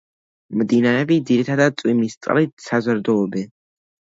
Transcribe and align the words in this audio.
მდინარეები 0.61 1.17
ძირითადად 1.31 1.75
წვიმის 1.83 2.17
წყლით 2.27 2.65
საზრდოობენ. 2.71 3.47